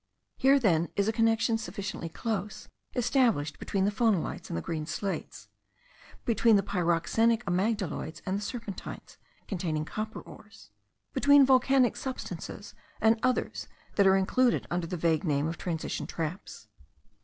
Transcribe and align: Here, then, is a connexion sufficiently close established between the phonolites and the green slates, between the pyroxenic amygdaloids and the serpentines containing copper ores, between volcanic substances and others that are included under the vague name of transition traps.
Here, 0.35 0.57
then, 0.59 0.89
is 0.95 1.07
a 1.07 1.11
connexion 1.11 1.59
sufficiently 1.59 2.09
close 2.09 2.67
established 2.95 3.59
between 3.59 3.85
the 3.85 3.91
phonolites 3.91 4.49
and 4.49 4.57
the 4.57 4.61
green 4.63 4.87
slates, 4.87 5.47
between 6.25 6.55
the 6.55 6.63
pyroxenic 6.63 7.43
amygdaloids 7.45 8.19
and 8.25 8.35
the 8.35 8.41
serpentines 8.41 9.19
containing 9.47 9.85
copper 9.85 10.21
ores, 10.21 10.71
between 11.13 11.45
volcanic 11.45 11.95
substances 11.95 12.73
and 12.99 13.19
others 13.21 13.67
that 13.93 14.07
are 14.07 14.17
included 14.17 14.65
under 14.71 14.87
the 14.87 14.97
vague 14.97 15.23
name 15.23 15.45
of 15.45 15.59
transition 15.59 16.07
traps. 16.07 16.67